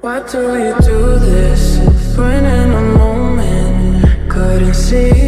Why 0.00 0.20
do 0.30 0.38
you 0.38 0.74
do 0.80 1.18
this 1.18 1.78
when 2.16 2.44
in 2.44 2.72
a 2.72 2.82
moment 2.98 4.30
couldn't 4.30 4.74
see? 4.74 5.23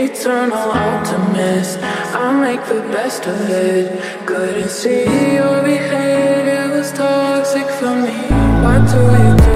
eternal 0.00 0.56
optimist. 0.56 1.78
I 2.14 2.32
make 2.40 2.64
the 2.66 2.80
best 2.92 3.26
of 3.26 3.50
it. 3.50 3.86
Couldn't 4.26 4.70
see 4.70 5.04
your 5.34 5.62
behavior 5.62 6.70
was 6.74 6.92
toxic 6.92 7.68
for 7.78 7.94
me. 7.94 8.16
What 8.64 8.82
do 8.90 9.44
you? 9.44 9.49